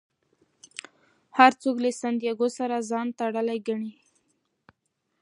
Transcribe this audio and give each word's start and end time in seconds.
هر 1.37 1.51
څوک 1.61 1.75
له 1.83 1.89
سانتیاګو 2.01 2.47
سره 2.57 2.85
ځان 2.89 3.07
تړلی 3.19 3.59
ګڼي. 3.67 3.91